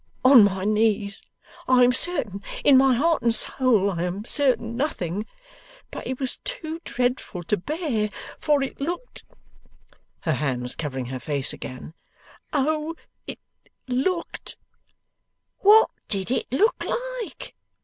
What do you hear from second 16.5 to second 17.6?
look like?